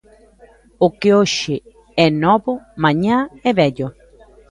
[0.85, 1.55] O que hoxe
[2.05, 2.53] é novo
[2.83, 3.17] mañá
[3.49, 3.87] é vello.